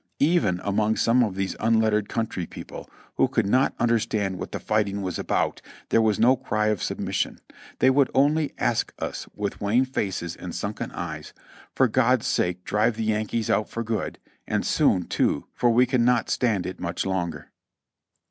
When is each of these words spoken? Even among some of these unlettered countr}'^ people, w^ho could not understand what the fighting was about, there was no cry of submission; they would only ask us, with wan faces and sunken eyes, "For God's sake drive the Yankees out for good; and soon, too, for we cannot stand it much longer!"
Even 0.17 0.59
among 0.63 0.95
some 0.95 1.23
of 1.23 1.35
these 1.35 1.55
unlettered 1.59 2.09
countr}'^ 2.09 2.49
people, 2.49 2.89
w^ho 3.19 3.29
could 3.29 3.45
not 3.45 3.75
understand 3.79 4.39
what 4.39 4.51
the 4.51 4.59
fighting 4.59 5.03
was 5.03 5.19
about, 5.19 5.61
there 5.89 6.01
was 6.01 6.17
no 6.19 6.35
cry 6.35 6.69
of 6.69 6.81
submission; 6.81 7.37
they 7.77 7.91
would 7.91 8.09
only 8.15 8.51
ask 8.57 8.91
us, 8.97 9.27
with 9.35 9.61
wan 9.61 9.85
faces 9.85 10.35
and 10.35 10.55
sunken 10.55 10.89
eyes, 10.89 11.33
"For 11.75 11.87
God's 11.87 12.25
sake 12.25 12.63
drive 12.63 12.95
the 12.95 13.03
Yankees 13.03 13.51
out 13.51 13.69
for 13.69 13.83
good; 13.83 14.17
and 14.47 14.65
soon, 14.65 15.03
too, 15.05 15.45
for 15.53 15.69
we 15.69 15.85
cannot 15.85 16.31
stand 16.31 16.65
it 16.65 16.79
much 16.79 17.05
longer!" 17.05 17.51